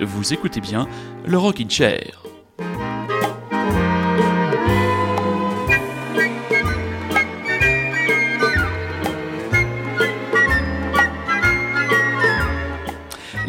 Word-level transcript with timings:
Vous 0.00 0.32
écoutez 0.32 0.60
bien 0.60 0.86
le 1.24 1.38
Rockin' 1.38 1.70
Chair. 1.70 2.22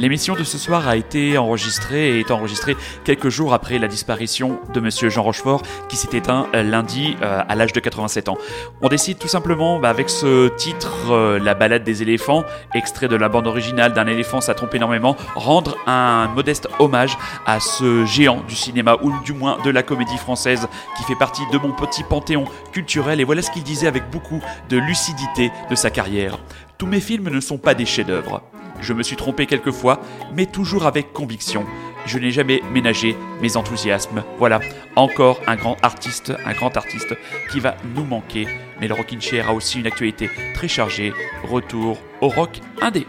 L'émission 0.03 0.35
de 0.35 0.43
ce 0.43 0.57
soir 0.57 0.89
a 0.89 0.97
été 0.97 1.37
enregistrée 1.37 2.17
et 2.17 2.19
est 2.19 2.29
enregistrée 2.29 2.75
quelques 3.05 3.29
jours 3.29 3.53
après 3.53 3.79
la 3.79 3.87
disparition 3.87 4.59
de 4.73 4.81
monsieur 4.81 5.07
Jean 5.07 5.23
Rochefort 5.23 5.61
qui 5.87 5.95
s'est 5.95 6.17
éteint 6.17 6.47
euh, 6.53 6.61
lundi 6.61 7.15
euh, 7.21 7.41
à 7.47 7.55
l'âge 7.55 7.71
de 7.71 7.79
87 7.79 8.27
ans. 8.27 8.37
On 8.81 8.89
décide 8.89 9.17
tout 9.17 9.29
simplement 9.29 9.79
bah, 9.79 9.89
avec 9.89 10.09
ce 10.09 10.49
titre 10.57 11.13
euh, 11.13 11.39
La 11.39 11.53
balade 11.53 11.85
des 11.85 12.01
éléphants, 12.01 12.43
extrait 12.73 13.07
de 13.07 13.15
la 13.15 13.29
bande 13.29 13.47
originale 13.47 13.93
d'un 13.93 14.05
éléphant 14.07 14.41
ça 14.41 14.53
trompe 14.53 14.75
énormément, 14.75 15.15
rendre 15.35 15.77
un 15.87 16.27
modeste 16.35 16.67
hommage 16.79 17.17
à 17.45 17.61
ce 17.61 18.03
géant 18.03 18.41
du 18.45 18.55
cinéma 18.55 18.97
ou 19.03 19.13
du 19.23 19.31
moins 19.31 19.57
de 19.63 19.69
la 19.69 19.83
comédie 19.83 20.17
française 20.17 20.67
qui 20.97 21.03
fait 21.05 21.15
partie 21.15 21.43
de 21.53 21.57
mon 21.57 21.71
petit 21.71 22.03
panthéon 22.03 22.43
culturel 22.73 23.21
et 23.21 23.23
voilà 23.23 23.41
ce 23.41 23.51
qu'il 23.51 23.63
disait 23.63 23.87
avec 23.87 24.11
beaucoup 24.11 24.41
de 24.67 24.75
lucidité 24.75 25.49
de 25.69 25.75
sa 25.75 25.89
carrière. 25.89 26.39
Tous 26.77 26.87
mes 26.87 26.99
films 26.99 27.29
ne 27.29 27.39
sont 27.39 27.57
pas 27.57 27.73
des 27.73 27.85
chefs-d'œuvre. 27.85 28.41
Je 28.83 28.91
me 28.91 29.01
suis 29.01 29.15
trompé 29.15 29.45
quelquefois, 29.45 30.01
mais 30.35 30.45
toujours 30.45 30.85
avec 30.85 31.13
conviction. 31.13 31.65
Je 32.05 32.19
n'ai 32.19 32.31
jamais 32.31 32.61
ménagé 32.73 33.15
mes 33.41 33.55
enthousiasmes. 33.55 34.25
Voilà, 34.37 34.59
encore 34.97 35.39
un 35.47 35.55
grand 35.55 35.77
artiste, 35.81 36.33
un 36.45 36.51
grand 36.51 36.75
artiste 36.75 37.15
qui 37.49 37.61
va 37.61 37.77
nous 37.95 38.03
manquer. 38.03 38.45
Mais 38.81 38.89
le 38.89 38.93
Rockin' 38.93 39.21
Chair 39.21 39.49
a 39.49 39.53
aussi 39.53 39.79
une 39.79 39.87
actualité 39.87 40.29
très 40.53 40.67
chargée. 40.67 41.13
Retour 41.45 41.97
au 42.19 42.27
rock 42.27 42.59
indé. 42.81 43.07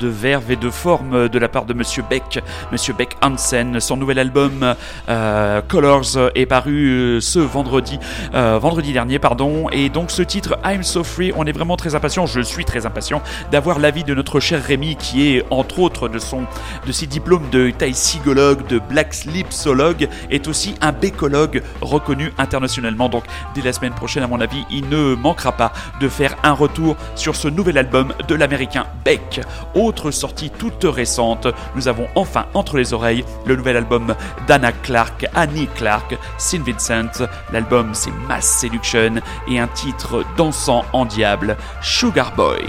De 0.00 0.08
verve 0.08 0.50
et 0.50 0.56
de 0.56 0.70
forme 0.70 1.28
de 1.28 1.38
la 1.38 1.48
part 1.48 1.66
de 1.66 1.74
Monsieur 1.74 2.02
Beck, 2.08 2.42
Monsieur 2.72 2.94
Beck 2.94 3.16
Hansen. 3.22 3.78
Son 3.80 3.96
nouvel 3.96 4.18
album 4.18 4.74
euh, 5.08 5.60
Colors 5.68 6.30
est 6.34 6.46
paru 6.46 7.18
ce 7.20 7.38
vendredi, 7.38 7.98
vendredi 8.32 8.92
dernier, 8.92 9.18
pardon. 9.18 9.68
Et 9.70 9.88
donc 9.88 10.10
ce 10.10 10.22
titre 10.22 10.58
I'm 10.64 10.82
So 10.82 11.04
Free, 11.04 11.32
on 11.36 11.44
est 11.44 11.52
vraiment 11.52 11.76
très 11.76 11.94
impatient. 11.94 12.26
Je 12.26 12.40
suis 12.40 12.64
très 12.64 12.86
impatient 12.86 13.22
d'avoir 13.52 13.78
l'avis 13.78 14.04
de 14.04 14.14
notre 14.14 14.40
cher 14.40 14.62
Rémi, 14.62 14.96
qui 14.96 15.36
est 15.36 15.44
entre 15.50 15.80
autres 15.80 16.08
de 16.08 16.18
son 16.18 16.44
de 16.86 16.92
ses 16.92 17.06
diplômes 17.06 17.48
de 17.50 17.70
taïsigologue, 17.70 18.66
de 18.66 18.78
black 18.78 19.12
slipsologue, 19.12 20.08
est 20.30 20.48
aussi 20.48 20.74
un 20.80 20.92
bécologue 20.92 21.62
reconnu 21.80 22.32
internationalement. 22.38 23.08
Donc 23.08 23.24
dès 23.54 23.62
la 23.62 23.72
semaine 23.72 23.92
prochaine, 23.92 24.22
à 24.22 24.26
mon 24.26 24.40
avis, 24.40 24.64
il 24.70 24.88
ne 24.88 25.14
manquera 25.14 25.52
pas 25.52 25.72
de 26.00 26.08
faire 26.08 26.36
un 26.42 26.52
retour 26.52 26.96
sur 27.14 27.36
ce 27.36 27.48
nouvel 27.48 27.78
album 27.78 28.12
de 28.26 28.34
l'américain 28.34 28.86
Beck. 29.04 29.40
Autre 29.90 30.12
sortie 30.12 30.50
toute 30.50 30.84
récente, 30.84 31.48
nous 31.74 31.88
avons 31.88 32.06
enfin 32.14 32.46
entre 32.54 32.76
les 32.76 32.92
oreilles 32.92 33.24
le 33.44 33.56
nouvel 33.56 33.76
album 33.76 34.14
d'Anna 34.46 34.70
Clark, 34.70 35.26
Annie 35.34 35.66
Clark, 35.74 36.16
St. 36.38 36.60
Vincent. 36.64 37.26
L'album 37.52 37.90
c'est 37.92 38.12
Mass 38.28 38.60
Seduction 38.60 39.14
et 39.48 39.58
un 39.58 39.66
titre 39.66 40.24
dansant 40.36 40.84
en 40.92 41.06
diable, 41.06 41.56
Sugar 41.82 42.32
Boy. 42.36 42.62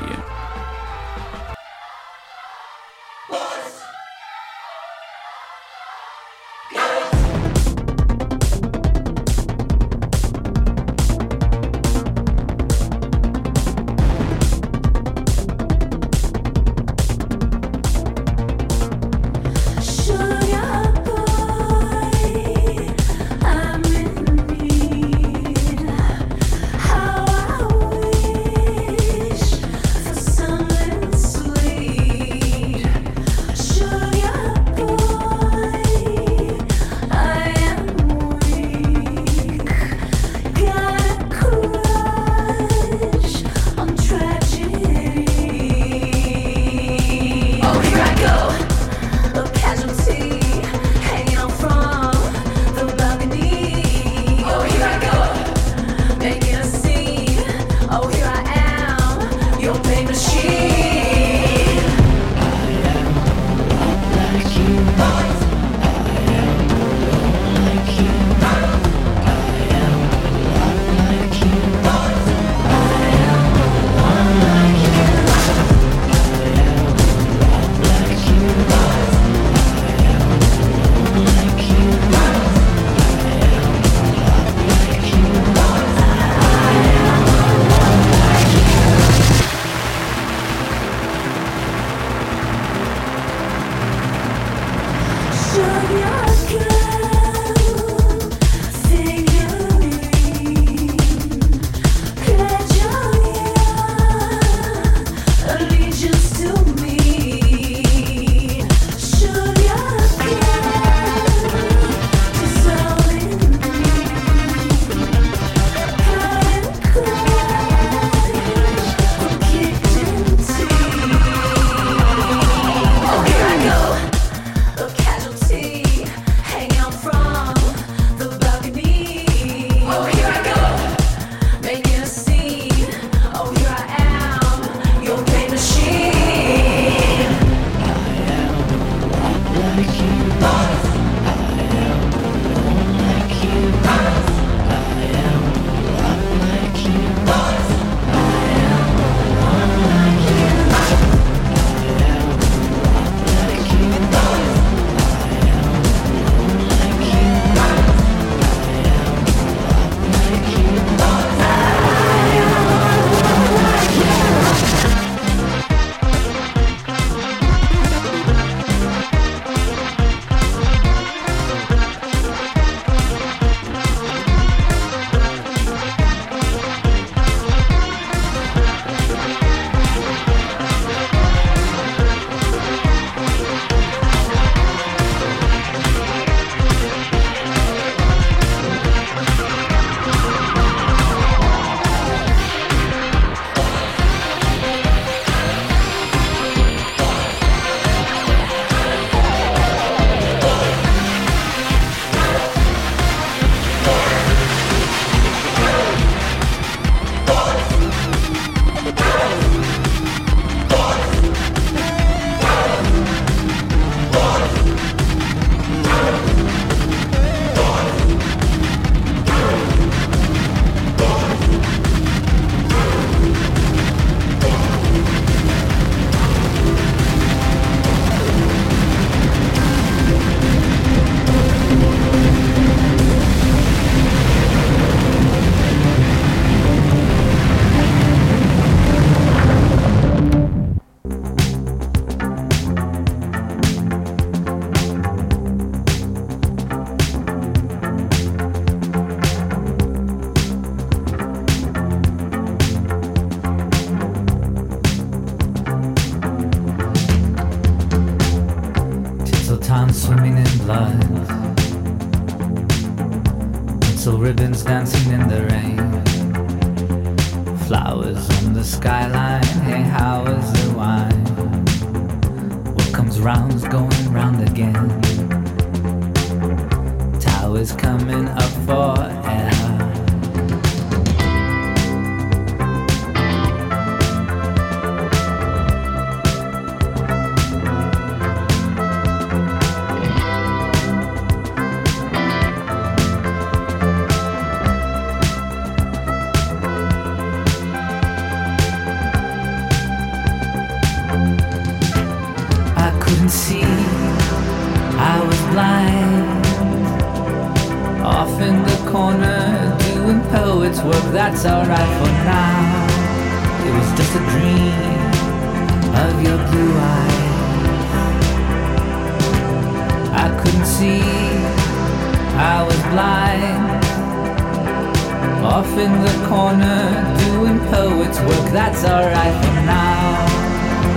Off 325.61 325.77
in 325.77 325.93
the 326.01 326.15
corner, 326.27 326.79
doing 327.19 327.59
poet's 327.69 328.19
work, 328.21 328.51
that's 328.51 328.83
alright 328.83 329.35
for 329.45 329.53
now. 329.61 330.25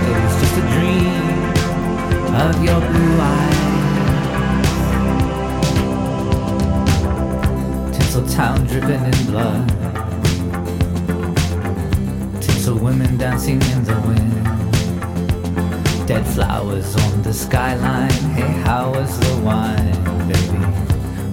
It 0.09 0.17
was 0.23 0.35
just 0.41 0.57
a 0.57 0.61
dream 0.73 1.25
of 2.33 2.53
your 2.65 2.81
blue 2.89 3.19
eyes. 3.21 3.63
Tinsel 7.95 8.25
town 8.27 8.65
dripping 8.65 9.05
in 9.05 9.25
blood 9.27 9.69
Tinsel 12.41 12.79
women 12.79 13.17
dancing 13.17 13.61
in 13.61 13.83
the 13.83 14.01
wind. 14.07 14.33
Dead 16.07 16.25
flowers 16.25 16.95
on 17.05 17.21
the 17.21 17.33
skyline. 17.33 18.09
Hey, 18.33 18.51
how 18.63 18.89
was 18.89 19.19
the 19.19 19.37
wine, 19.43 20.03
baby? 20.27 20.57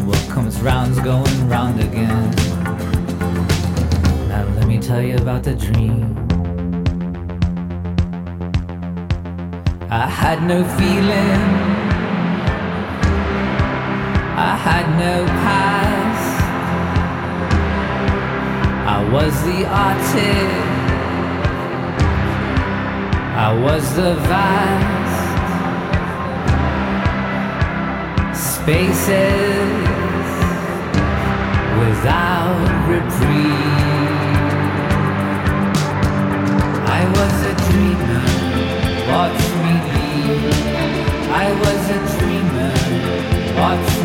What 0.04 0.20
comes 0.28 0.60
round's 0.60 1.00
going 1.00 1.48
round 1.48 1.80
again. 1.80 2.61
Me 4.72 4.78
tell 4.78 5.02
you 5.02 5.16
about 5.16 5.42
the 5.44 5.54
dream. 5.54 6.16
I 9.90 10.06
had 10.06 10.42
no 10.44 10.64
feeling. 10.78 11.42
I 14.50 14.52
had 14.66 14.86
no 15.04 15.26
past. 15.44 16.26
I 18.96 18.98
was 19.12 19.34
the 19.44 19.66
artist. 19.66 20.64
I 23.46 23.52
was 23.64 23.94
the 23.94 24.14
vast 24.30 25.20
spaces 28.32 29.82
without 31.78 32.56
reprieve. 32.88 33.91
Dreamer, 37.70 38.24
watch 39.10 39.40
me 39.62 39.74
leave. 39.92 40.54
I 41.30 41.48
was 41.62 41.82
a 41.90 42.00
dreamer, 42.18 42.72
watch 43.60 44.01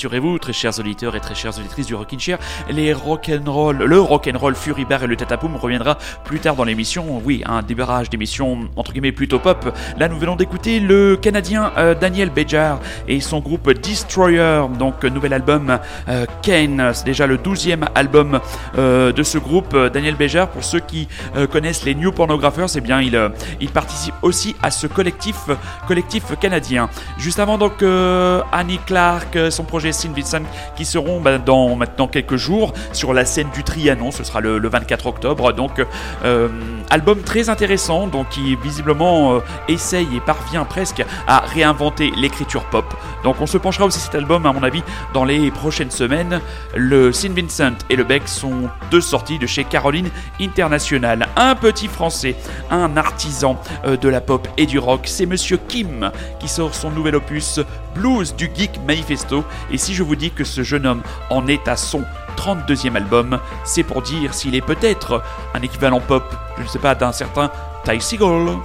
rassurez-vous, 0.00 0.38
très 0.38 0.54
chers 0.54 0.78
auditeurs 0.78 1.14
et 1.14 1.20
très 1.20 1.34
chères 1.34 1.58
auditrices 1.58 1.86
du 1.86 1.94
Rockin' 1.94 2.18
Chair, 2.18 2.38
les 2.70 2.94
rock'n'roll, 2.94 3.76
le 3.76 4.00
rock'n'roll 4.00 4.54
Fury 4.54 4.86
Bar 4.86 5.02
et 5.02 5.06
le 5.06 5.14
Tatapoum 5.14 5.56
reviendra 5.56 5.98
plus 6.30 6.38
tard 6.38 6.54
dans 6.54 6.62
l'émission. 6.62 7.20
Oui, 7.24 7.42
un 7.44 7.60
débarrage 7.60 8.08
d'émission 8.08 8.68
entre 8.76 8.92
guillemets 8.92 9.10
plutôt 9.10 9.40
pop. 9.40 9.76
Là, 9.98 10.06
nous 10.06 10.16
venons 10.16 10.36
d'écouter 10.36 10.78
le 10.78 11.16
Canadien 11.16 11.72
euh, 11.76 11.92
Daniel 11.92 12.30
Bejar 12.30 12.78
et 13.08 13.20
son 13.20 13.40
groupe 13.40 13.68
Destroyer, 13.72 14.62
donc 14.78 15.02
nouvel 15.02 15.32
album 15.32 15.80
euh, 16.08 16.26
Kane. 16.42 16.92
C'est 16.94 17.04
déjà 17.04 17.26
le 17.26 17.36
12e 17.36 17.84
album 17.96 18.38
euh, 18.78 19.10
de 19.12 19.22
ce 19.24 19.38
groupe. 19.38 19.76
Daniel 19.92 20.14
Bejar, 20.14 20.46
pour 20.50 20.62
ceux 20.62 20.78
qui 20.78 21.08
connaissent 21.50 21.84
les 21.84 21.96
New 21.96 22.12
Pornographers, 22.12 22.76
eh 22.76 22.80
bien, 22.80 23.00
il, 23.00 23.18
il 23.60 23.70
participe 23.70 24.14
aussi 24.22 24.54
à 24.62 24.70
ce 24.70 24.86
collectif, 24.86 25.36
collectif 25.88 26.22
canadien. 26.38 26.90
Juste 27.18 27.40
avant, 27.40 27.58
donc, 27.58 27.82
Annie 28.52 28.78
Clark, 28.86 29.36
son 29.50 29.64
projet 29.64 29.90
Sin 29.90 30.12
Vincent 30.14 30.42
qui 30.76 30.84
seront 30.84 31.20
bah, 31.20 31.38
dans 31.38 31.74
maintenant 31.74 32.06
quelques 32.06 32.36
jours 32.36 32.72
sur 32.92 33.12
la 33.12 33.24
scène 33.24 33.48
du 33.52 33.64
Trianon. 33.64 34.12
Ce 34.12 34.22
sera 34.22 34.40
le, 34.40 34.60
24 34.68 35.06
octobre. 35.06 35.52
Donc, 35.52 35.80
euh, 36.24 36.48
album 36.90 37.20
très 37.22 37.48
intéressant, 37.48 38.06
donc 38.06 38.28
qui 38.30 38.56
visiblement 38.56 39.34
euh, 39.34 39.40
essaye 39.68 40.08
et 40.14 40.20
parvient 40.20 40.64
presque 40.64 41.04
à 41.26 41.40
réinventer 41.40 42.12
l'écriture 42.16 42.64
pop. 42.64 42.84
Donc, 43.24 43.40
on 43.40 43.46
se 43.46 43.58
penchera 43.58 43.84
aussi 43.86 44.00
cet 44.00 44.14
album, 44.14 44.46
à 44.46 44.52
mon 44.52 44.62
avis, 44.62 44.82
dans 45.14 45.24
les 45.24 45.50
prochaines 45.50 45.90
semaines. 45.90 46.40
Le 46.74 47.12
Sin 47.12 47.32
Vincent 47.34 47.76
et 47.88 47.96
le 47.96 48.04
Beck 48.04 48.28
sont 48.28 48.68
deux 48.90 49.00
sorties 49.00 49.38
de 49.38 49.46
chez 49.46 49.64
Caroline 49.64 50.10
International. 50.40 51.28
Un 51.36 51.54
petit 51.54 51.88
français, 51.88 52.36
un 52.70 52.96
artisan 52.96 53.60
euh, 53.84 53.96
de 53.96 54.08
la 54.08 54.20
pop 54.20 54.48
et 54.56 54.66
du 54.66 54.78
rock, 54.78 55.02
c'est 55.04 55.26
Monsieur 55.26 55.58
Kim 55.68 56.10
qui 56.38 56.48
sort 56.48 56.74
son 56.74 56.90
nouvel 56.90 57.16
opus 57.16 57.60
Blues 57.94 58.34
du 58.36 58.50
Geek 58.54 58.80
Manifesto. 58.86 59.44
Et 59.70 59.78
si 59.78 59.94
je 59.94 60.02
vous 60.02 60.16
dis 60.16 60.30
que 60.30 60.44
ce 60.44 60.62
jeune 60.62 60.86
homme 60.86 61.02
en 61.30 61.46
est 61.46 61.66
à 61.68 61.76
son 61.76 62.04
32e 62.36 62.96
album, 62.96 63.38
c'est 63.64 63.82
pour 63.82 64.02
dire 64.02 64.34
s'il 64.34 64.54
est 64.54 64.60
peut-être 64.60 65.22
un 65.54 65.62
équivalent 65.62 66.00
pop, 66.00 66.24
je 66.58 66.62
ne 66.62 66.68
sais 66.68 66.78
pas, 66.78 66.94
d'un 66.94 67.12
certain 67.12 67.50
Ty 67.84 68.00
Seagull. 68.00 68.58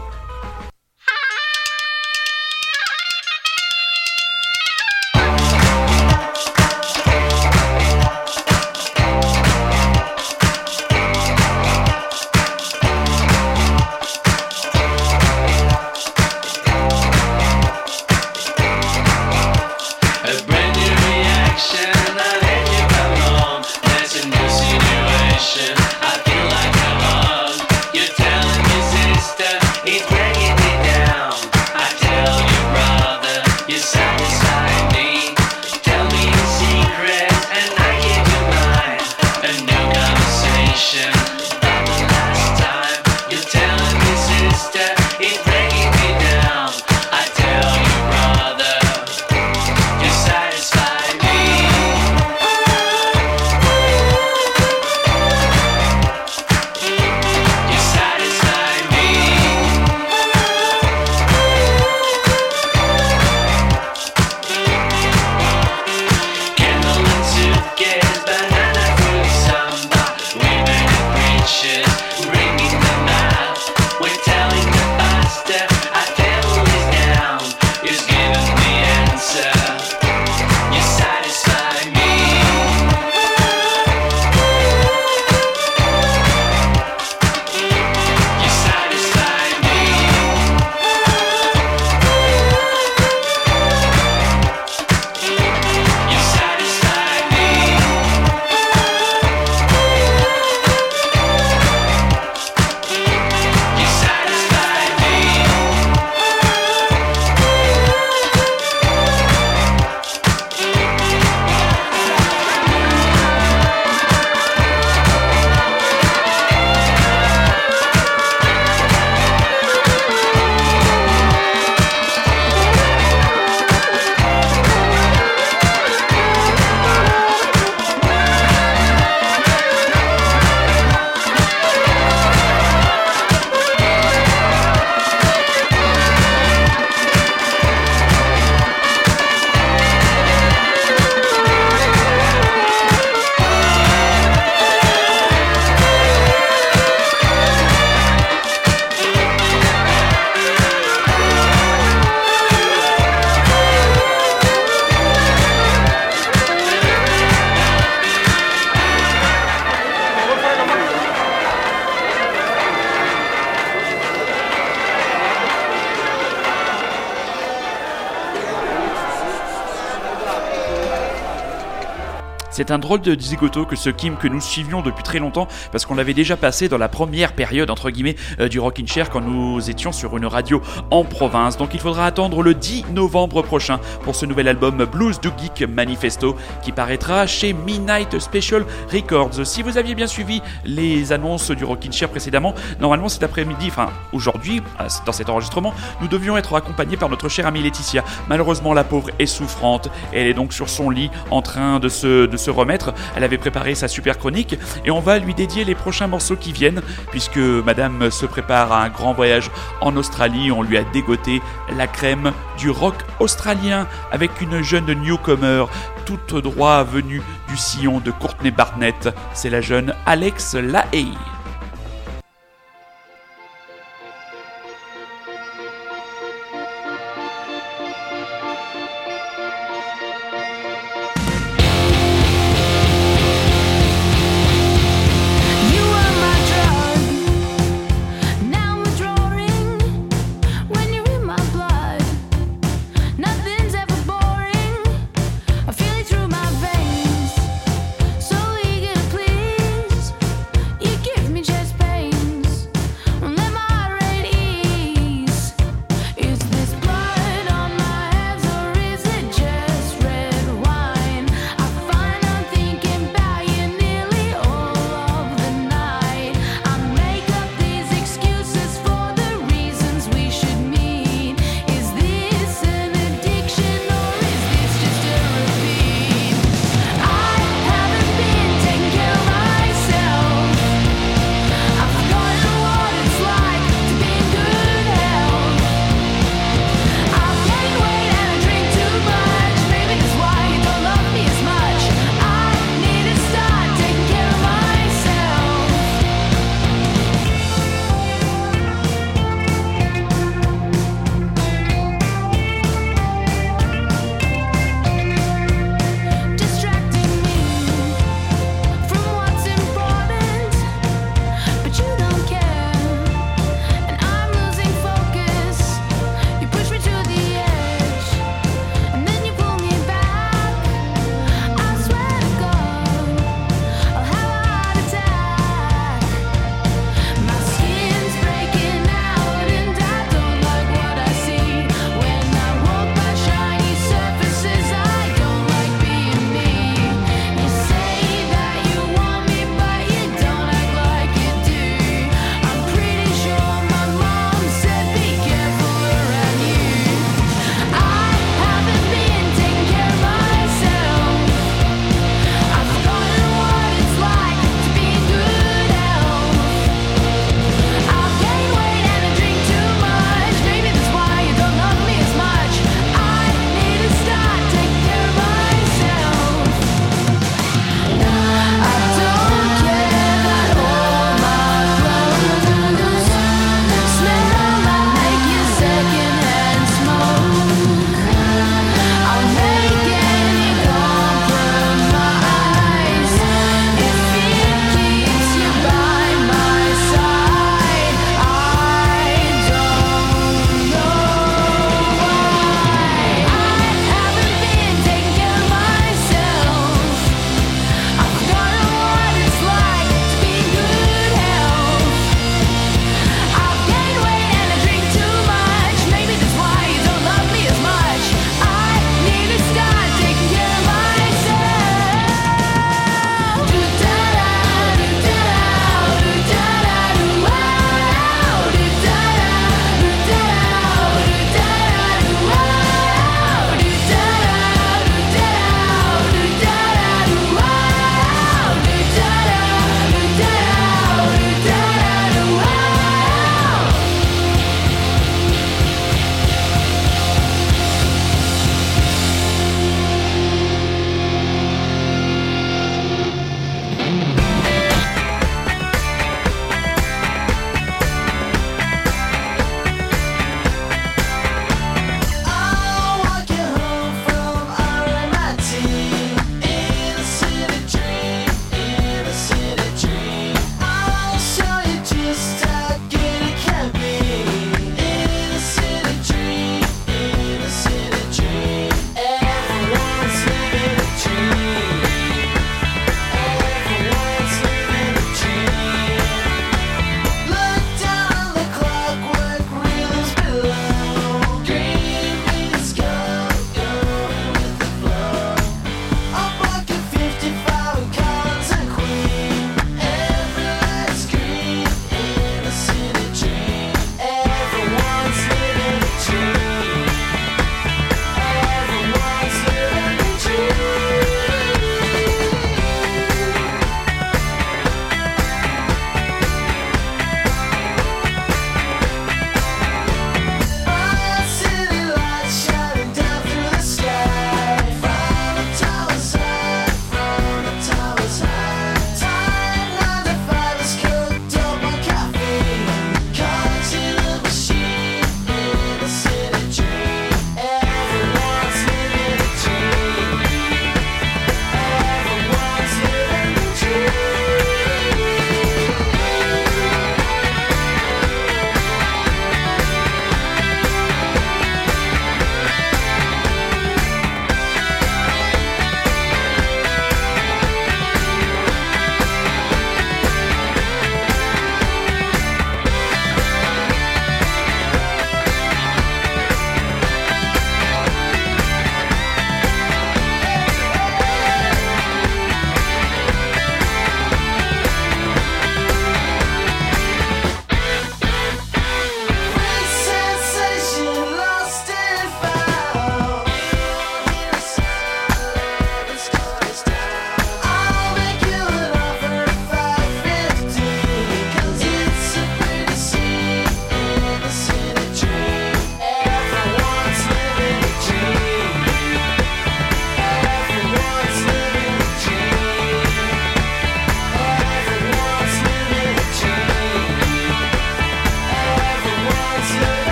C'est 172.55 172.72
un 172.72 172.79
drôle 172.79 173.01
de 173.01 173.20
zigoto 173.20 173.65
que 173.65 173.75
ce 173.75 173.89
Kim 173.89 174.15
que 174.15 174.29
nous 174.29 174.39
suivions 174.39 174.81
depuis 174.81 175.03
très 175.03 175.20
longtemps 175.20 175.50
parce 175.74 175.85
qu'on 175.85 175.96
l'avait 175.96 176.13
déjà 176.13 176.37
passé 176.37 176.70
dans 176.70 176.77
la 176.77 176.87
première 176.87 177.33
période 177.33 177.70
entre 177.70 177.89
guillemets 177.89 178.15
euh, 178.39 178.48
du 178.48 178.61
Rockin' 178.61 178.87
Chair 178.87 179.09
quand 179.09 179.20
nous 179.20 179.70
étions 179.70 179.91
sur 179.91 180.15
une 180.15 180.25
radio 180.25 180.61
en 180.89 181.03
province. 181.03 181.57
Donc 181.57 181.74
il 181.74 181.81
faudra 181.81 182.05
attendre 182.05 182.41
le 182.41 182.53
10 182.53 182.85
novembre 182.94 183.41
prochain 183.41 183.81
pour 184.03 184.15
ce 184.15 184.25
nouvel 184.25 184.48
album 184.48 184.85
Blues 184.85 185.20
du 185.20 185.27
Geek 185.37 185.68
Manifesto 185.68 186.37
qui 186.63 186.72
paraîtra 186.72 187.27
chez 187.27 187.51
Midnight 187.51 188.20
Special 188.20 188.65
Records. 188.89 189.46
Si 189.46 189.61
vous 189.61 189.77
aviez 189.77 189.94
bien 189.94 190.07
suivi 190.07 190.41
les 190.63 191.11
annonces 191.11 191.51
du 191.51 191.65
Rockin' 191.65 191.91
Chair 191.91 192.07
précédemment, 192.07 192.55
normalement 192.79 193.09
cet 193.09 193.24
après-midi, 193.24 193.68
enfin 193.68 193.89
aujourd'hui, 194.13 194.61
euh, 194.79 194.87
dans 195.05 195.11
cet 195.11 195.29
enregistrement, 195.29 195.74
nous 196.00 196.07
devions 196.07 196.37
être 196.37 196.55
accompagnés 196.55 196.96
par 196.96 197.09
notre 197.09 197.27
chère 197.27 197.48
amie 197.48 197.63
Laetitia. 197.63 198.05
Malheureusement, 198.29 198.74
la 198.74 198.85
pauvre 198.85 199.09
est 199.20 199.25
souffrante. 199.25 199.89
Elle 200.13 200.27
est 200.27 200.33
donc 200.33 200.53
sur 200.53 200.70
son 200.70 200.89
lit 200.89 201.11
en 201.31 201.41
train 201.41 201.81
de 201.81 201.89
se, 201.89 202.27
de 202.27 202.37
se 202.37 202.45
remettre. 202.50 202.94
Elle 203.16 203.24
avait 203.24 203.38
préparé 203.38 203.75
sa 203.75 203.88
super 203.88 204.18
chronique 204.18 204.58
et 204.86 204.92
on 204.92 205.00
va 205.00 205.20
lui 205.20 205.34
dédier 205.34 205.64
les 205.64 205.75
prochains 205.75 206.08
morceaux 206.08 206.36
qui 206.36 206.51
viennent 206.51 206.81
puisque 207.12 207.38
madame 207.38 208.12
se 208.12 208.25
prépare 208.25 208.72
à 208.72 208.84
un 208.84 208.90
grand 208.90 209.14
voyage 209.14 209.51
en 209.81 209.96
Australie. 209.96 210.51
On 210.51 210.62
lui 210.62 210.77
a 210.77 210.84
dégoté 210.84 211.42
la 211.75 211.88
crème 211.88 212.31
du 212.58 212.70
rock 212.70 212.96
australien 213.20 213.88
avec 214.12 214.42
une 214.42 214.62
jeune 214.62 214.94
newcomer 214.94 215.66
tout 216.05 216.42
droit 216.42 216.84
venue 216.84 217.22
du 217.50 217.58
sillon 217.58 218.00
de 218.00 218.12
Courtney 218.12 218.51
Barnett. 218.51 219.10
C'est 219.34 219.50
la 219.50 219.62
jeune 219.62 219.94
Alex 220.05 220.55
Lahey. 220.55 221.08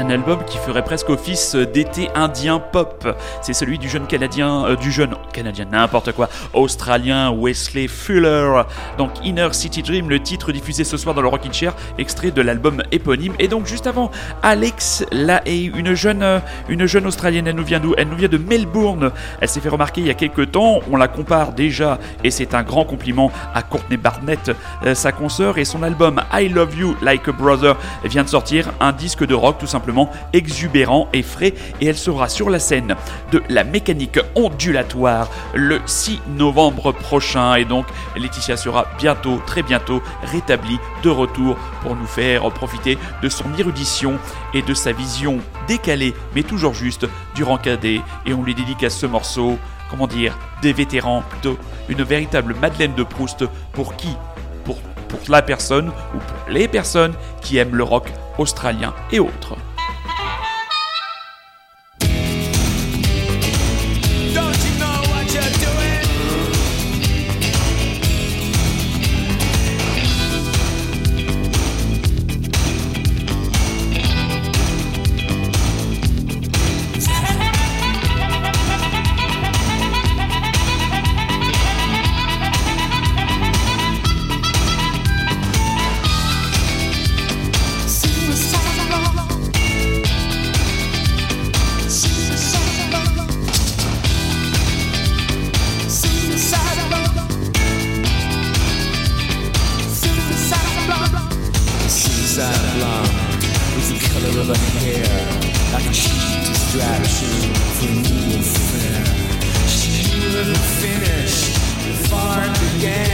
Un 0.00 0.08
album 0.08 0.38
qui 0.46 0.56
ferait 0.56 0.82
presque 0.82 1.10
office 1.10 1.54
d'été 1.54 2.08
indien 2.14 2.58
pop. 2.58 3.06
C'est 3.42 3.52
celui 3.52 3.78
du 3.78 3.88
jeune 3.88 4.06
canadien, 4.06 4.64
euh, 4.64 4.76
du 4.76 4.90
jeune 4.90 5.14
canadien, 5.32 5.66
n'importe 5.70 6.12
quoi, 6.12 6.30
australien 6.54 7.30
Wesley 7.30 7.86
Fuller. 7.86 8.62
Donc 8.96 9.10
Inner 9.24 9.48
City 9.52 9.82
Dream, 9.82 10.08
le 10.08 10.18
titre 10.18 10.52
diffusé 10.52 10.84
ce 10.84 10.96
soir 10.96 11.14
dans 11.14 11.20
le 11.20 11.28
Rockin' 11.28 11.52
Chair, 11.52 11.74
extrait 11.98 12.30
de 12.30 12.40
l'album 12.40 12.82
éponyme. 12.92 13.34
Et 13.38 13.46
donc 13.46 13.66
juste 13.66 13.86
avant, 13.86 14.10
Alex 14.42 15.04
Lahaye, 15.12 15.70
une 15.76 15.92
jeune, 15.92 16.22
euh, 16.22 16.38
une 16.70 16.86
jeune 16.86 17.06
australienne, 17.06 17.46
elle 17.46 17.56
nous 17.56 17.64
vient 17.64 17.80
d'où? 17.80 17.94
Elle 17.98 18.08
nous 18.08 18.16
vient 18.16 18.28
de 18.28 18.38
Melbourne. 18.38 19.12
Elle 19.40 19.48
s'est 19.48 19.60
fait 19.60 19.68
remarquer 19.68 20.00
il 20.00 20.06
y 20.06 20.10
a 20.10 20.14
quelques 20.14 20.52
temps. 20.52 20.80
On 20.90 20.96
la 20.96 21.08
compare 21.08 21.52
déjà, 21.52 21.98
et 22.24 22.30
c'est 22.30 22.54
un 22.54 22.62
grand 22.62 22.84
compliment 22.84 23.30
à 23.54 23.62
Courtney 23.62 23.98
Barnett, 23.98 24.50
euh, 24.86 24.94
sa 24.94 25.12
consoeur, 25.12 25.58
et 25.58 25.66
son 25.66 25.82
album 25.82 26.22
I 26.32 26.48
Love 26.48 26.74
You 26.78 26.96
Like 27.02 27.28
a 27.28 27.32
Brother 27.32 27.76
vient 28.04 28.24
de 28.24 28.28
sortir 28.28 28.70
un 28.80 28.92
disque 28.92 29.26
de 29.26 29.34
rock 29.34 29.58
tout 29.58 29.66
simplement 29.66 29.89
exubérant 30.32 31.08
et 31.12 31.22
frais, 31.22 31.54
et 31.80 31.86
elle 31.86 31.96
sera 31.96 32.28
sur 32.28 32.50
la 32.50 32.58
scène 32.58 32.96
de 33.32 33.42
la 33.48 33.64
mécanique 33.64 34.18
ondulatoire 34.34 35.28
le 35.54 35.80
6 35.86 36.20
novembre 36.36 36.92
prochain. 36.92 37.54
Et 37.54 37.64
donc, 37.64 37.86
Laetitia 38.16 38.56
sera 38.56 38.86
bientôt, 38.98 39.40
très 39.46 39.62
bientôt, 39.62 40.02
rétablie 40.22 40.78
de 41.02 41.10
retour 41.10 41.56
pour 41.82 41.96
nous 41.96 42.06
faire 42.06 42.48
profiter 42.50 42.98
de 43.22 43.28
son 43.28 43.46
érudition 43.58 44.18
et 44.54 44.62
de 44.62 44.74
sa 44.74 44.92
vision 44.92 45.38
décalée, 45.68 46.14
mais 46.34 46.42
toujours 46.42 46.74
juste, 46.74 47.06
du 47.34 47.44
cadet. 47.62 48.00
Et 48.26 48.34
on 48.34 48.42
lui 48.42 48.54
dédicace 48.54 48.96
ce 48.96 49.06
morceau 49.06 49.58
comment 49.90 50.06
dire, 50.06 50.38
des 50.62 50.72
vétérans, 50.72 51.22
plutôt 51.28 51.58
une 51.88 52.02
véritable 52.04 52.54
Madeleine 52.54 52.94
de 52.94 53.02
Proust 53.02 53.44
pour 53.72 53.96
qui? 53.96 54.16
Pour 54.64 54.78
la 55.28 55.42
personne 55.42 55.88
ou 55.88 56.18
pour 56.18 56.48
les 56.48 56.68
personnes 56.68 57.14
qui 57.42 57.56
aiment 57.56 57.74
le 57.74 57.82
rock 57.82 58.12
australien 58.38 58.94
et 59.10 59.18
autres. 59.18 59.56
finish 110.80 111.54
the 111.84 112.08
far 112.08 112.40
began. 112.58 113.09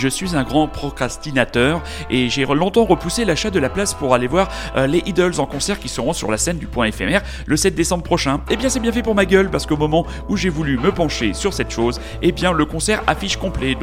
Je 0.00 0.08
suis 0.08 0.34
un 0.34 0.44
grand 0.44 0.66
procrastinateur 0.66 1.82
et 2.08 2.30
j'ai 2.30 2.46
longtemps 2.46 2.86
repoussé 2.86 3.26
l'achat 3.26 3.50
de 3.50 3.58
la 3.58 3.68
place 3.68 3.92
pour 3.92 4.14
aller 4.14 4.26
voir 4.26 4.48
euh, 4.76 4.86
les 4.86 5.02
Idols 5.04 5.38
en 5.38 5.44
concert 5.46 5.78
qui 5.78 5.88
seront 5.88 6.14
sur 6.14 6.30
la 6.30 6.38
scène 6.38 6.56
du 6.56 6.66
point 6.66 6.86
éphémère 6.86 7.20
le 7.44 7.56
7 7.56 7.74
décembre 7.74 8.02
prochain. 8.02 8.36
Et 8.48 8.54
eh 8.54 8.56
bien 8.56 8.70
c'est 8.70 8.80
bien 8.80 8.92
fait 8.92 9.02
pour 9.02 9.14
ma 9.14 9.26
gueule 9.26 9.50
parce 9.50 9.66
qu'au 9.66 9.76
moment 9.76 10.06
où 10.30 10.38
j'ai 10.38 10.48
voulu 10.48 10.78
me 10.78 10.90
pencher 10.90 11.34
sur 11.34 11.52
cette 11.52 11.70
chose, 11.70 12.00
et 12.22 12.28
eh 12.28 12.32
bien 12.32 12.52
le 12.52 12.64
concert 12.64 13.02
affiche 13.06 13.36
complet. 13.36 13.72
Et 13.72 13.76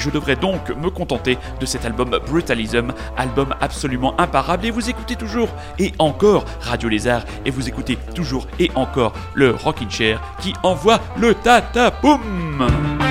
je 0.00 0.10
devrais 0.10 0.34
donc 0.34 0.70
me 0.70 0.90
contenter 0.90 1.38
de 1.60 1.66
cet 1.66 1.84
album 1.84 2.18
Brutalism, 2.26 2.92
album 3.16 3.54
absolument 3.60 4.20
imparable. 4.20 4.66
Et 4.66 4.70
vous 4.72 4.90
écoutez 4.90 5.14
toujours 5.14 5.50
et 5.78 5.92
encore 6.00 6.44
Radio 6.60 6.88
Lézard 6.88 7.22
et 7.44 7.50
vous 7.50 7.68
écoutez 7.68 7.96
toujours 8.14 8.48
et 8.58 8.70
encore 8.74 9.12
le 9.34 9.52
Rockin' 9.52 9.90
Chair 9.90 10.20
qui 10.40 10.52
envoie 10.64 11.00
le 11.16 11.34
tata 11.34 11.92
boum 12.02 13.09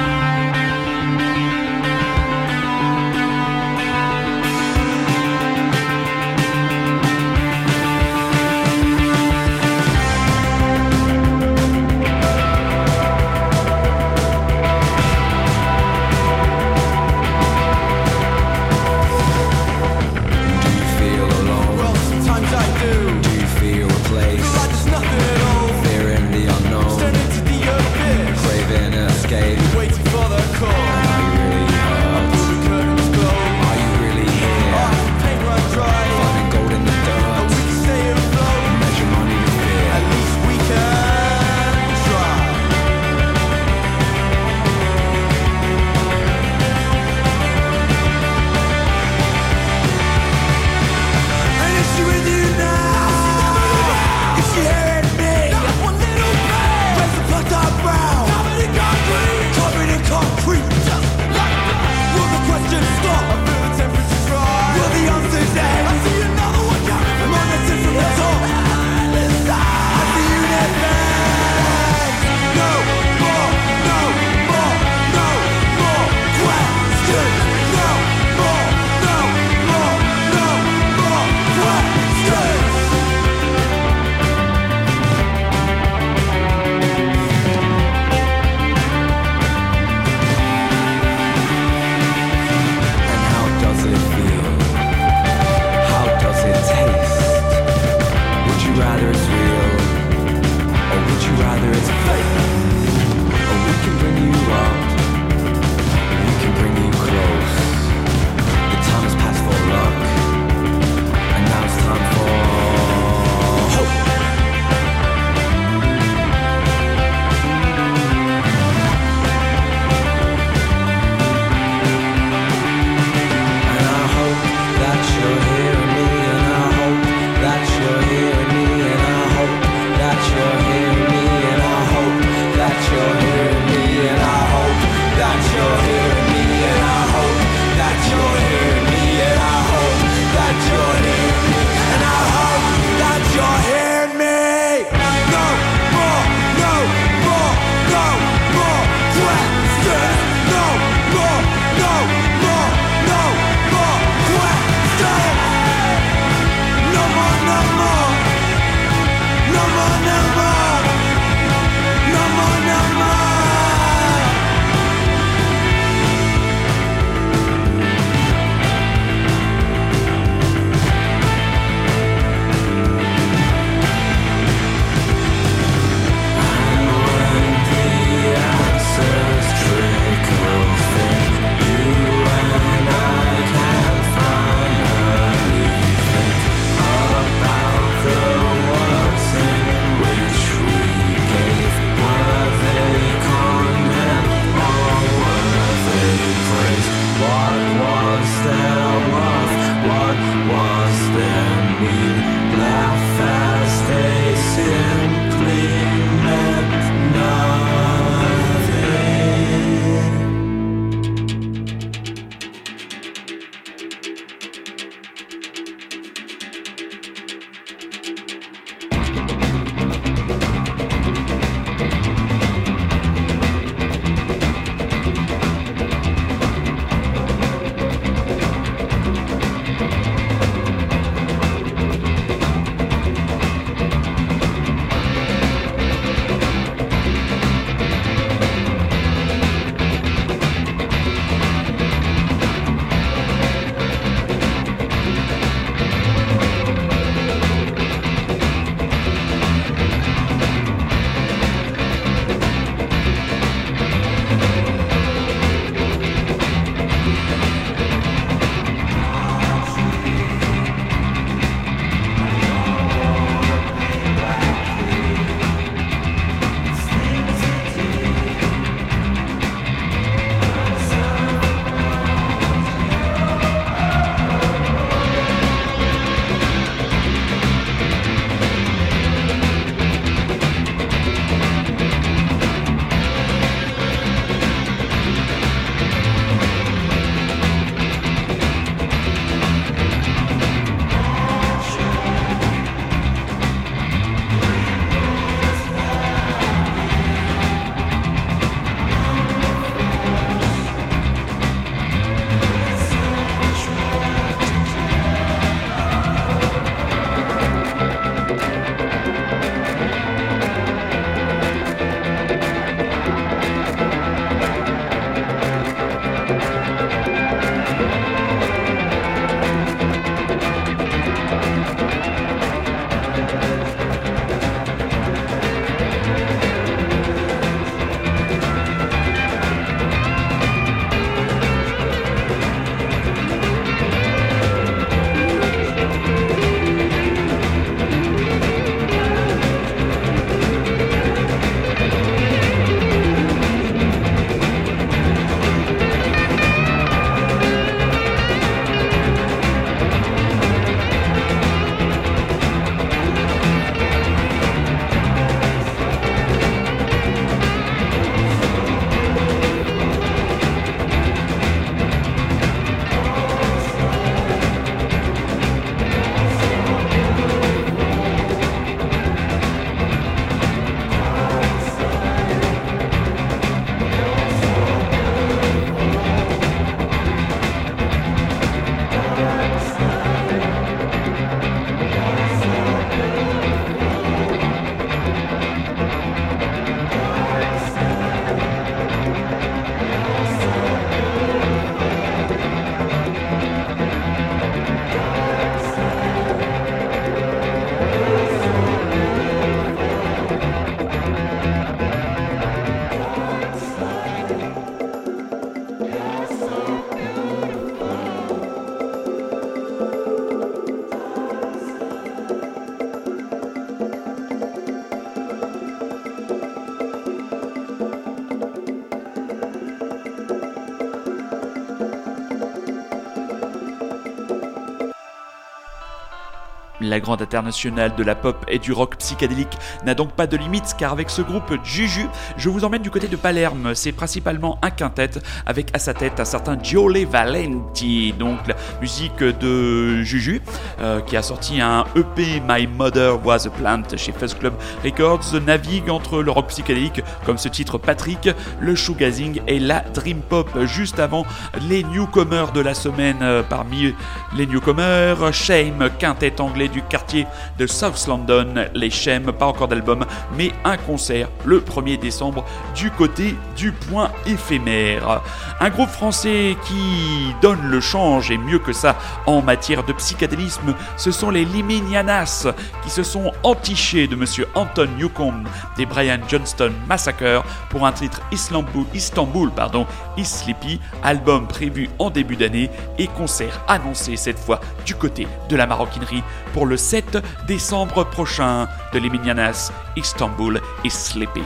Grande 426.99 427.21
internationale 427.21 427.93
de 427.95 428.03
la 428.03 428.15
pop 428.15 428.45
et 428.47 428.59
du 428.59 428.71
rock 428.71 428.97
psychédélique 428.97 429.57
n'a 429.85 429.93
donc 429.93 430.11
pas 430.13 430.27
de 430.27 430.37
limite 430.37 430.75
car 430.77 430.91
avec 430.91 431.09
ce 431.09 431.21
groupe 431.21 431.53
Juju, 431.63 432.07
je 432.37 432.49
vous 432.49 432.63
emmène 432.65 432.81
du 432.81 432.91
côté 432.91 433.07
de 433.07 433.15
Palerme. 433.15 433.73
C'est 433.75 433.91
principalement 433.91 434.57
un 434.61 434.69
quintet 434.69 435.11
avec 435.45 435.75
à 435.75 435.79
sa 435.79 435.93
tête 435.93 436.19
un 436.19 436.25
certain 436.25 436.57
Giole 436.61 437.05
Valenti, 437.05 438.13
donc 438.13 438.47
la 438.47 438.55
musique 438.81 439.19
de 439.19 440.01
Juju, 440.03 440.41
euh, 440.79 441.01
qui 441.01 441.17
a 441.17 441.21
sorti 441.21 441.61
un 441.61 441.85
EP 441.95 442.41
My 442.47 442.67
Mother 442.67 443.25
Was 443.25 443.47
a 443.47 443.49
Plant 443.49 443.83
chez 443.95 444.11
Fuzz 444.11 444.33
Club 444.33 444.53
Records, 444.83 445.39
navigue 445.45 445.89
entre 445.89 446.21
le 446.21 446.31
rock 446.31 446.47
psychédélique 446.47 447.01
comme 447.25 447.37
ce 447.37 447.49
titre 447.49 447.77
Patrick, 447.77 448.29
le 448.59 448.75
shoegazing 448.75 449.41
et 449.47 449.59
la 449.59 449.81
dream 449.81 450.21
pop. 450.21 450.49
Juste 450.65 450.99
avant 450.99 451.25
les 451.67 451.83
newcomers 451.83 452.51
de 452.51 452.61
la 452.61 452.73
semaine 452.73 453.17
euh, 453.21 453.43
parmi 453.43 453.93
les 454.35 454.45
newcomers, 454.45 455.33
Shame, 455.33 455.89
quintet 455.99 456.39
anglais 456.41 456.67
du 456.67 456.81
quartier 456.89 457.27
de 457.57 457.67
South 457.67 458.07
London, 458.07 458.65
les 458.73 458.89
Shame, 458.89 459.31
pas 459.31 459.45
encore 459.45 459.67
d'album, 459.67 460.05
mais 460.35 460.51
un 460.65 460.77
concert 460.77 461.29
le 461.45 461.61
1er 461.61 461.97
décembre 461.97 462.43
du 462.75 462.91
côté 462.91 463.35
du 463.55 463.71
point 463.71 464.11
éphémère. 464.25 465.21
Un 465.59 465.69
groupe 465.69 465.89
français 465.89 466.57
qui 466.65 467.33
donne 467.41 467.69
le 467.69 467.79
change 467.79 468.31
et 468.31 468.37
mieux 468.37 468.59
que 468.59 468.73
ça 468.73 468.95
en 469.25 469.41
matière 469.41 469.83
de 469.83 469.93
psychédélisme, 469.93 470.73
ce 470.97 471.11
sont 471.11 471.29
les 471.29 471.45
Liminianas 471.45 472.47
qui 472.83 472.89
se 472.89 473.03
sont 473.03 473.31
entichés 473.43 474.07
de 474.07 474.15
monsieur 474.15 474.47
Anton 474.55 474.89
Newcomb 474.97 475.43
des 475.77 475.85
Brian 475.85 476.19
Johnston 476.27 476.71
Massacre 476.87 477.43
pour 477.69 477.85
un 477.85 477.91
titre 477.91 478.21
Istanbul, 478.31 478.85
Istanbul 478.93 479.51
pardon, 479.51 479.85
Is 480.17 480.25
Sleepy, 480.25 480.79
album 481.03 481.47
prévu 481.47 481.89
en 481.99 482.09
début 482.09 482.35
d'année 482.35 482.69
et 482.97 483.07
concert 483.07 483.61
annoncé 483.67 484.17
cette 484.17 484.39
fois 484.39 484.59
du 484.85 484.95
côté 484.95 485.27
de 485.49 485.55
la 485.55 485.67
maroquinerie 485.67 486.23
pour 486.53 486.65
le 486.65 486.77
7 486.79 487.17
décembre 487.45 488.03
prochain 488.09 488.67
de 488.93 488.99
Liminianas 488.99 489.71
Istanbul 489.95 490.61
Is 490.83 490.91
Sleepy. 490.91 491.43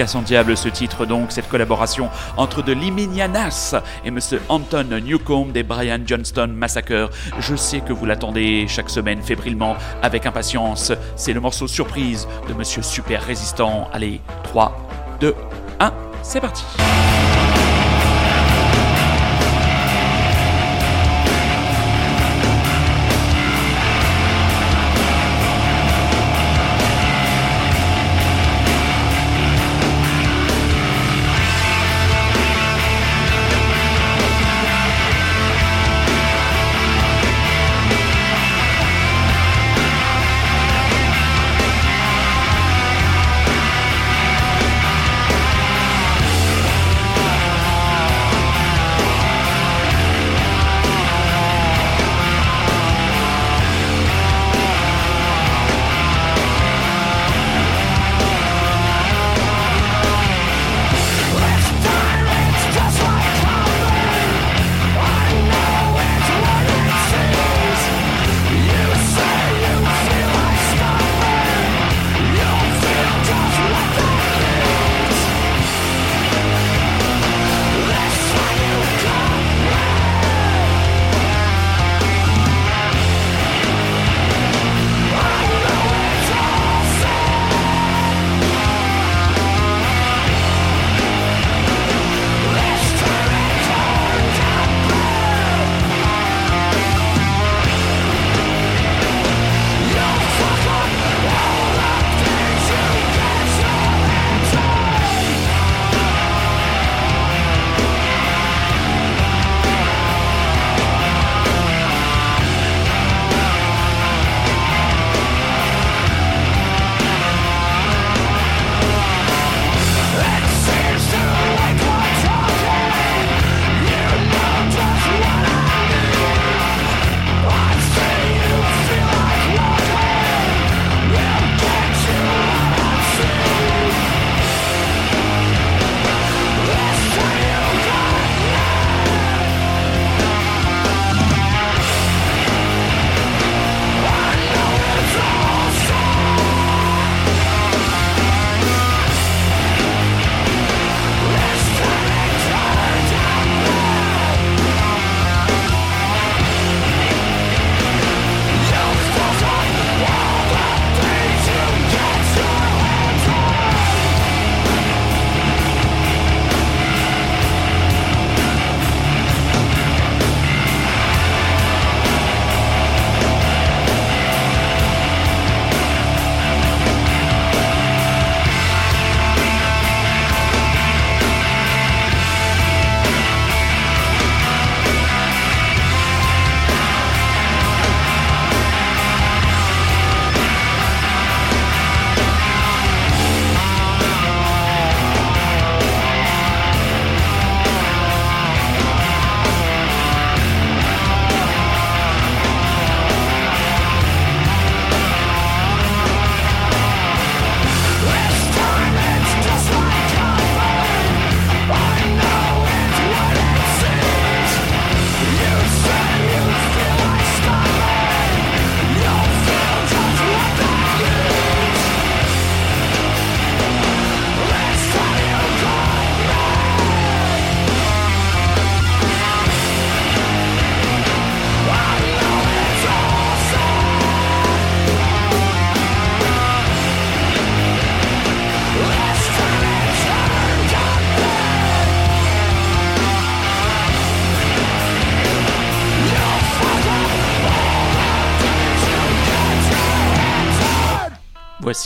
Efficace 0.00 0.14
en 0.14 0.22
diable 0.22 0.56
ce 0.56 0.70
titre 0.70 1.04
donc, 1.04 1.30
cette 1.30 1.48
collaboration 1.50 2.08
entre 2.38 2.62
de 2.62 2.72
Liminianas 2.72 3.74
et 4.02 4.10
Monsieur 4.10 4.40
Anton 4.48 4.86
Newcomb 5.04 5.52
des 5.52 5.62
Brian 5.62 5.98
Johnston 6.06 6.48
Massacre. 6.54 7.10
Je 7.38 7.54
sais 7.54 7.80
que 7.80 7.92
vous 7.92 8.06
l'attendez 8.06 8.64
chaque 8.66 8.88
semaine 8.88 9.20
fébrilement 9.20 9.76
avec 10.00 10.24
impatience. 10.24 10.90
C'est 11.16 11.34
le 11.34 11.40
morceau 11.40 11.68
surprise 11.68 12.26
de 12.48 12.54
Monsieur 12.54 12.80
Super 12.80 13.22
Résistant. 13.22 13.90
Allez, 13.92 14.22
3, 14.44 14.88
2, 15.20 15.34
1, 15.80 15.92
c'est 16.22 16.40
parti. 16.40 16.64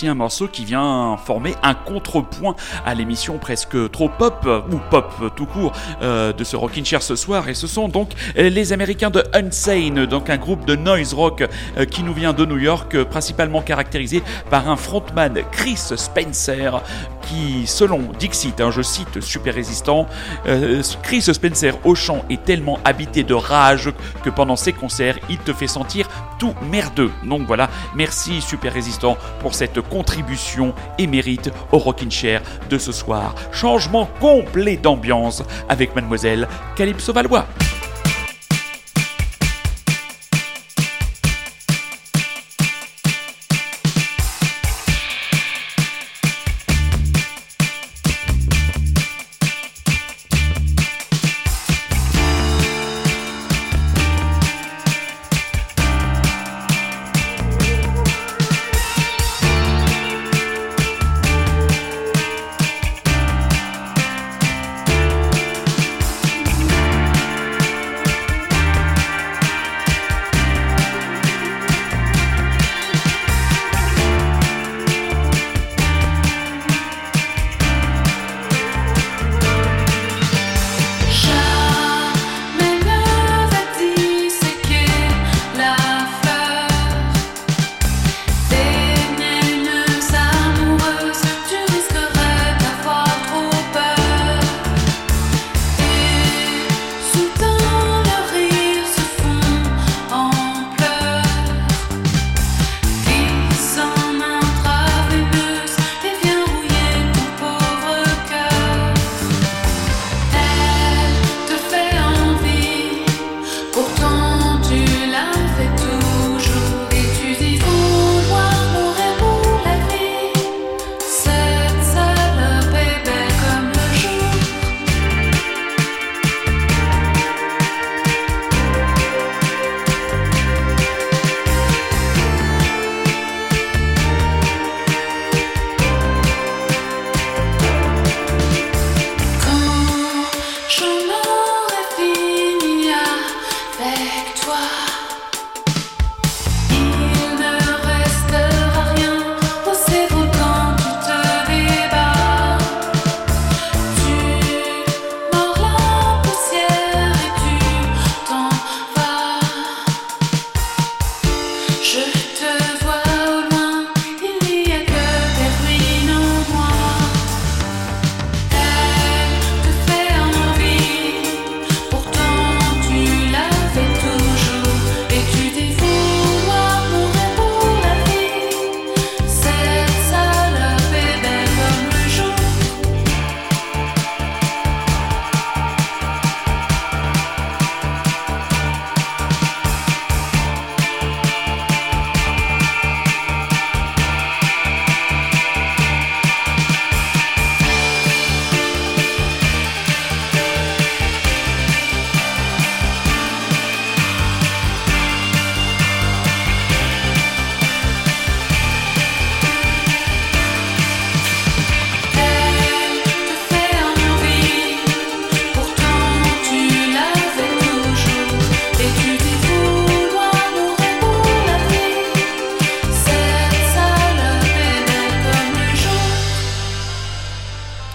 Un 0.03 0.15
morceau 0.15 0.49
qui 0.49 0.65
vient 0.65 1.17
former 1.17 1.55
un 1.63 1.75
contrepoint 1.75 2.57
à 2.85 2.95
l'émission 2.95 3.39
presque 3.39 3.91
trop 3.91 4.09
pop, 4.09 4.47
ou 4.71 4.77
pop 4.91 5.33
tout 5.37 5.47
court, 5.47 5.73
euh, 6.03 6.33
de 6.33 6.45
ce 6.45 6.57
Rockin' 6.57 6.85
Chair 6.85 7.03
ce 7.03 7.17
soir. 7.17 7.49
Et 7.49 7.55
ce 7.55 7.67
sont 7.67 7.89
donc 7.89 8.11
les 8.37 8.73
Américains 8.73 9.11
de 9.11 9.23
Unsane, 9.33 10.07
donc 10.07 10.31
un 10.31 10.37
groupe 10.37 10.65
de 10.65 10.77
noise 10.77 11.15
rock 11.15 11.45
euh, 11.77 11.85
qui 11.85 12.03
nous 12.03 12.13
vient 12.13 12.33
de 12.33 12.45
New 12.45 12.59
York, 12.59 13.03
principalement 13.05 13.63
caractérisé 13.63 14.23
par 14.51 14.69
un 14.69 14.77
frontman 14.77 15.41
Chris 15.53 15.77
Spencer, 15.77 16.83
qui, 17.23 17.67
selon 17.67 18.01
Dixit, 18.19 18.61
hein, 18.61 18.71
je 18.71 18.83
cite 18.83 19.21
Super 19.21 19.55
Résistant, 19.55 20.07
euh, 20.47 20.83
Chris 21.03 21.23
Spencer 21.23 21.73
au 21.85 21.95
chant 21.95 22.25
est 22.29 22.45
tellement 22.45 22.79
habité 22.85 23.23
de 23.23 23.35
rage 23.35 23.91
que 24.23 24.31
pendant 24.31 24.57
ses 24.57 24.73
concerts, 24.73 25.19
il 25.31 25.39
te 25.39 25.53
fait 25.53 25.67
sentir 25.67 26.09
tout 26.39 26.55
merdeux. 26.71 27.11
Donc 27.25 27.43
voilà, 27.47 27.71
merci 27.95 28.41
Super 28.41 28.73
Résistant 28.73 29.17
pour 29.41 29.55
cette 29.55 29.81
contribution 29.91 30.75
et 30.99 31.07
mérite 31.07 31.51
au 31.73 31.79
Rockin' 31.79 32.11
Chair 32.11 32.43
de 32.71 32.79
ce 32.79 32.93
soir. 32.93 33.35
Changement 33.53 34.09
complet 34.21 34.77
d'ambiance 34.77 35.43
avec 35.69 35.95
mademoiselle 35.95 36.49
Calypso 36.77 37.13
Valois. 37.13 37.47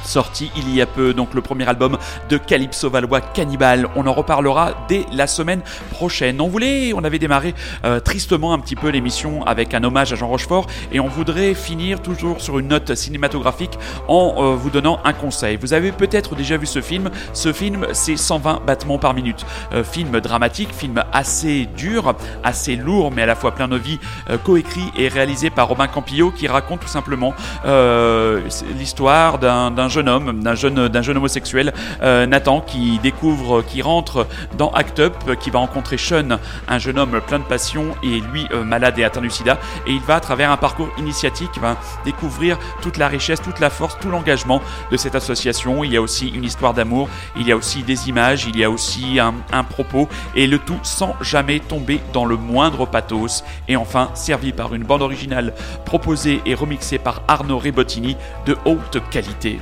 Sorti 0.10 0.52
il 0.58 0.74
y 0.76 0.82
a 0.82 0.88
peu, 0.88 1.14
donc 1.14 1.34
le 1.36 1.42
premier 1.42 1.68
album 1.70 1.98
de 2.30 2.38
Calypso 2.38 2.90
Valois 2.90 3.22
Cannibal. 3.22 3.88
On 3.96 4.08
en 4.08 4.14
reparlera 4.14 4.74
dès 4.88 5.06
la 5.14 5.28
semaine 5.28 5.62
prochaine. 5.92 6.42
On 6.42 6.48
voulait, 6.48 6.94
on 6.94 7.04
avait 7.04 7.20
démarré 7.20 7.54
euh, 7.86 8.00
tristement 8.00 8.54
un 8.54 8.60
petit 8.60 8.76
peu 8.76 8.90
l'émission 8.90 9.46
avec 9.46 9.74
un 9.74 9.84
hommage 9.84 10.12
à 10.12 10.16
Jean 10.16 10.28
Rochefort 10.28 10.66
et 10.92 11.00
on 11.00 11.08
voudrait 11.08 11.54
finir 11.54 12.02
toujours 12.02 12.42
sur 12.42 12.58
une 12.58 12.70
note 12.70 12.96
cinématographique 12.96 13.78
en 14.08 14.36
euh, 14.38 14.56
vous 14.56 14.72
donnant 14.72 15.00
un 15.04 15.14
conseil. 15.14 15.58
Vous 15.58 15.74
avez 15.74 15.92
peut-être 15.92 16.36
déjà 16.36 16.58
vu 16.58 16.66
ce 16.66 16.82
film. 16.82 17.12
Ce 17.34 17.54
film, 17.54 17.86
c'est 17.94 18.18
120 18.18 18.64
battements 18.66 18.98
par 18.98 19.14
minute. 19.14 19.46
Euh, 19.74 19.84
film 19.84 20.20
dramatique, 20.20 20.74
film 20.74 21.04
assez 21.14 21.68
dur, 21.78 22.16
assez 22.44 22.76
lourd, 22.76 23.12
mais 23.12 23.22
à 23.22 23.26
la 23.28 23.36
fois 23.36 23.52
plein 23.52 23.68
de 23.68 23.78
vie, 23.78 24.00
coécrit 24.44 24.92
et 24.98 25.08
réalisé 25.08 25.50
par 25.52 25.68
Robin 25.68 25.88
Campillo 25.88 26.32
qui 26.32 26.48
raconte 26.48 26.80
tout 26.82 26.88
simplement 26.88 27.34
l'histoire 28.78 29.40
d'un 29.40 29.88
jeune 29.88 29.99
homme, 30.08 30.42
d'un 30.42 30.56
jeune, 30.56 30.88
d'un 30.88 31.02
jeune 31.02 31.18
homosexuel, 31.18 31.74
Nathan, 32.02 32.62
qui 32.62 33.00
découvre, 33.00 33.62
qui 33.62 33.82
rentre 33.82 34.28
dans 34.58 34.70
Act 34.72 35.00
Up, 35.00 35.14
qui 35.40 35.50
va 35.50 35.60
rencontrer 35.60 35.98
Sean, 35.98 36.40
un 36.68 36.80
jeune 36.80 36.98
homme 36.98 37.20
plein 37.26 37.40
de 37.40 37.44
passion 37.44 37.96
et 38.04 38.20
lui 38.20 38.48
malade 38.66 38.98
et 39.00 39.04
atteint 39.04 39.22
du 39.22 39.30
sida. 39.30 39.58
Et 39.88 39.92
il 39.92 40.02
va 40.02 40.16
à 40.16 40.20
travers 40.20 40.52
un 40.52 40.58
parcours 40.58 40.90
initiatique 40.98 41.60
va 41.60 41.78
découvrir 42.06 42.58
toute 42.82 42.98
la 42.98 43.08
richesse, 43.08 43.42
toute 43.42 43.60
la 43.60 43.70
force, 43.70 43.98
tout 44.00 44.10
l'engagement 44.10 44.62
de 44.92 44.98
cette 44.98 45.16
association. 45.16 45.84
Il 45.84 45.94
y 45.94 45.98
a 45.98 46.02
aussi 46.02 46.30
une 46.30 46.44
histoire 46.44 46.74
d'amour, 46.74 47.10
il 47.36 47.48
y 47.48 47.52
a 47.52 47.56
aussi 47.56 47.84
des 47.84 48.10
images, 48.10 48.46
il 48.46 48.58
y 48.58 48.64
a 48.64 48.70
aussi 48.70 49.20
un, 49.20 49.34
un 49.52 49.64
propos 49.64 50.08
et 50.36 50.48
le 50.48 50.60
tout 50.60 50.80
sans 50.84 51.16
jamais 51.22 51.60
tomber 51.60 52.02
dans 52.14 52.26
le 52.26 52.38
moindre 52.38 52.86
pathos. 52.86 53.44
Et 53.68 53.76
enfin, 53.76 54.12
servi 54.14 54.52
par 54.52 54.74
une 54.74 54.84
bande 54.84 55.02
originale 55.02 55.54
proposée 55.86 56.42
et 56.46 56.54
remixée 56.54 56.98
par 56.98 57.22
Arnaud 57.28 57.60
Rebottini 57.60 58.16
de 58.46 58.58
haute 58.66 58.98
qualité. 59.10 59.60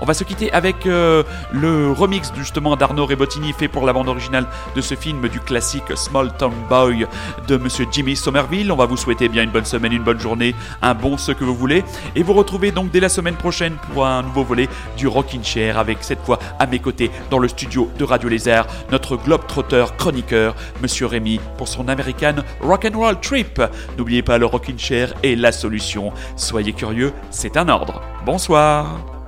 On 0.00 0.04
va 0.04 0.14
se 0.14 0.24
quitter 0.24 0.52
avec 0.52 0.86
euh, 0.86 1.22
le 1.52 1.92
remix 1.92 2.32
justement 2.36 2.76
d'Arnaud 2.76 3.06
Rebottini 3.06 3.52
fait 3.52 3.68
pour 3.68 3.86
la 3.86 3.92
bande 3.92 4.08
originale 4.08 4.46
de 4.74 4.80
ce 4.80 4.94
film 4.94 5.28
du 5.28 5.40
classique 5.40 5.96
Small 5.96 6.32
Town 6.36 6.52
Boy 6.68 7.06
de 7.48 7.56
Monsieur 7.56 7.86
Jimmy 7.90 8.16
Somerville. 8.16 8.72
On 8.72 8.76
va 8.76 8.86
vous 8.86 8.96
souhaiter 8.96 9.28
bien 9.28 9.42
une 9.42 9.50
bonne 9.50 9.64
semaine, 9.64 9.92
une 9.92 10.02
bonne 10.02 10.20
journée, 10.20 10.54
un 10.80 10.94
bon 10.94 11.16
ce 11.16 11.32
que 11.32 11.44
vous 11.44 11.54
voulez. 11.54 11.84
Et 12.16 12.22
vous 12.22 12.32
retrouvez 12.32 12.72
donc 12.72 12.90
dès 12.90 13.00
la 13.00 13.08
semaine 13.08 13.36
prochaine 13.36 13.76
pour 13.92 14.06
un 14.06 14.22
nouveau 14.22 14.44
volet 14.44 14.68
du 14.96 15.06
Rockin' 15.06 15.44
Chair 15.44 15.78
avec 15.78 15.98
cette 16.00 16.24
fois 16.24 16.38
à 16.58 16.66
mes 16.66 16.78
côtés 16.78 17.10
dans 17.30 17.38
le 17.38 17.48
studio 17.48 17.90
de 17.98 18.04
Radio 18.04 18.28
Lézard 18.28 18.66
notre 18.90 19.16
globe-trotter 19.16 19.84
chroniqueur, 19.96 20.54
Monsieur 20.80 21.06
Rémi, 21.06 21.40
pour 21.56 21.68
son 21.68 21.88
American 21.88 22.36
Rock'n'Roll 22.60 23.20
Trip. 23.20 23.62
N'oubliez 23.98 24.22
pas 24.22 24.38
le 24.38 24.46
Rockin' 24.46 24.78
Chair 24.78 25.14
est 25.22 25.36
la 25.36 25.52
solution. 25.52 26.12
Soyez 26.36 26.72
curieux, 26.72 27.12
c'est 27.30 27.56
un 27.56 27.68
ordre. 27.68 28.02
Bonsoir. 28.24 29.21